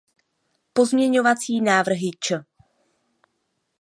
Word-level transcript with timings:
Pozměňovací 0.73 1.61
návrhy 1.61 2.11
č. 2.19 2.43